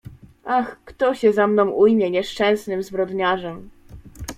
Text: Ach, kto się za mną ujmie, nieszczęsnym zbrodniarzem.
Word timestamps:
Ach, 0.45 0.77
kto 0.85 1.15
się 1.15 1.33
za 1.33 1.47
mną 1.47 1.69
ujmie, 1.69 2.11
nieszczęsnym 2.11 2.83
zbrodniarzem. 2.83 3.69